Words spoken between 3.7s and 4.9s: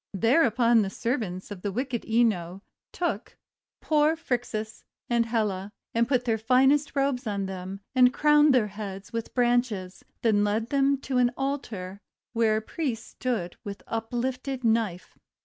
384 THE WONDER GARDEN poor Phrixus